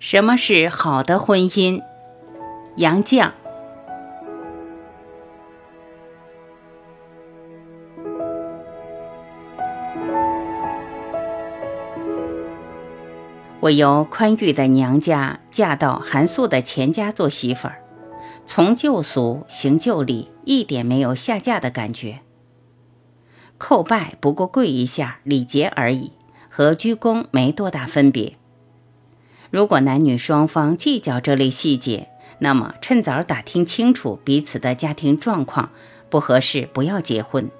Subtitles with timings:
[0.00, 1.82] 什么是好的婚姻？
[2.76, 3.30] 杨绛。
[13.60, 17.82] 我由宽裕的娘家嫁到寒素的钱家做媳妇儿，
[18.46, 22.20] 从旧俗行旧礼，一点没有下嫁的感觉。
[23.58, 26.12] 叩拜不过跪一下，礼节而已，
[26.48, 28.39] 和鞠躬没多大分别。
[29.50, 35.70] 如果男女双方计较这类细节，那么趁早打听清楚彼此的家庭状况，
[36.08, 37.50] 不合适不要结婚。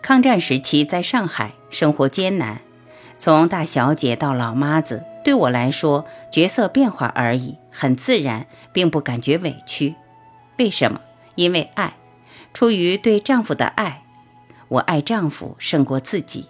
[0.00, 2.60] 抗战时期在上海生活艰难。
[3.16, 9.94] 从大小姐到老妈子，对我来说角色变化而已，很自然，并不感觉委屈。
[10.58, 11.00] 为什么？
[11.36, 11.94] 因为爱，
[12.52, 14.02] 出于对丈夫的爱，
[14.68, 16.46] 我爱丈夫胜过自己。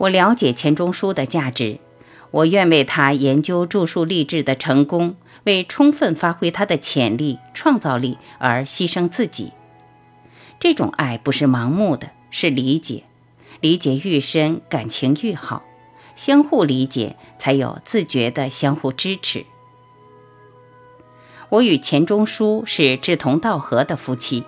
[0.00, 1.78] 我了解钱钟书的价值，
[2.30, 9.52] 我愿为他研究著述励志的成功，为充分发挥他的潜力、创造力而牺牲自己。
[10.58, 13.04] 这种爱不是盲目的，是理解。
[13.60, 15.62] 理解愈深，感情愈好，
[16.16, 19.44] 相互理解，才有自觉的相互支持。
[21.50, 24.44] 我与钱钟书是志同道合的夫妻，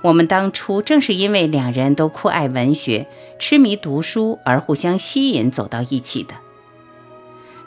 [0.00, 3.06] 我们当初正是因为两人都酷爱文学、
[3.38, 6.34] 痴迷读书而互相吸引走到一起的。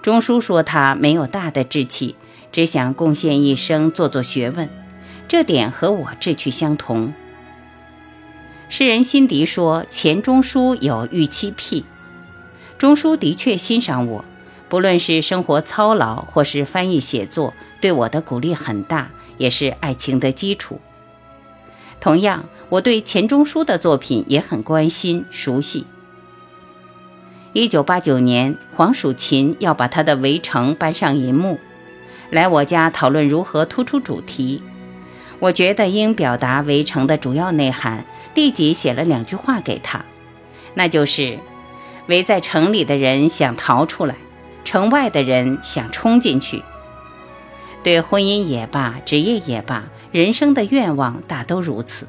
[0.02, 2.16] 钟书说他没有大的志气，
[2.52, 4.70] 只想贡献一生做做学问，
[5.28, 7.14] 这点和我志趣相同。
[8.70, 11.86] 诗人辛迪说：“钱钟书有预期癖。”
[12.80, 14.26] 钟书的确欣赏我，
[14.70, 20.80] 不论是生活操劳或是翻译写作，对我的鼓励很大，也是爱情的基础。
[22.02, 25.86] 同样，我对钱钟书的作品也很关心熟悉。
[27.54, 31.60] 一九八九年，黄蜀芹要把他的《围城》搬上银幕，
[32.30, 34.62] 来我家讨论如何突出主题。
[35.40, 38.04] 我觉得应表达《围城》的主要内涵。
[38.34, 40.06] 立即写了两句话给他，
[40.74, 41.38] 那就是：
[42.08, 44.16] 围在城里的人想逃出来，
[44.64, 46.64] 城外的人想冲进去。
[47.84, 52.08] 对婚姻也罢，职业也罢，人生的愿望大都如此。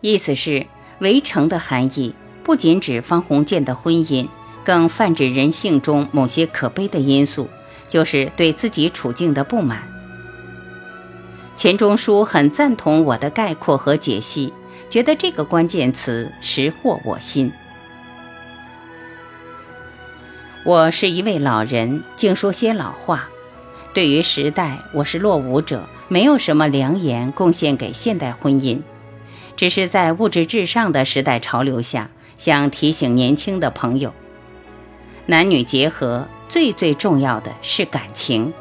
[0.00, 0.66] 意思是，
[1.00, 4.28] 围城的含义不仅指方鸿渐的婚姻，
[4.64, 7.48] 更泛指人性中某些可悲的因素，
[7.88, 9.82] 就是对自己处境的不满。
[11.56, 14.52] 钱钟书很赞同我的概括和解析。
[14.88, 17.52] 觉得这个关键词识获我心。
[20.64, 23.28] 我是一位老人，竟说些老话。
[23.96, 28.82] 对于时代，我是落伍者，没有什么良言贡献给现代婚姻。
[29.56, 34.12] 只是在物质至上的时代潮流下，想提醒年轻的朋友：
[35.24, 38.52] 男女结合最最重要的是感情。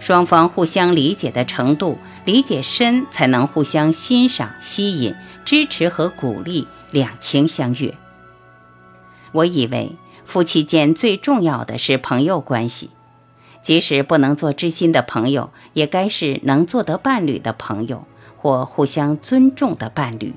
[0.00, 5.14] 双方互相理解的程度，理解深，才能互相欣赏、吸引、
[5.44, 7.94] 支持和鼓励，两情相悦。
[9.30, 9.92] 我以为
[10.24, 12.90] 夫妻间最重要的是朋友关系，
[13.64, 18.04] 即使不能做知心的朋友，也该是能做得伴侣的朋友，
[18.36, 20.34] 或互相尊重的伴侣。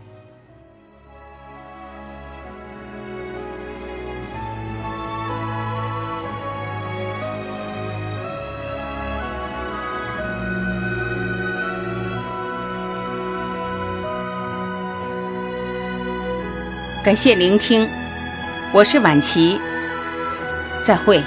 [17.03, 17.89] 感谢聆听，
[18.71, 19.59] 我是晚琪，
[20.85, 21.21] 再会。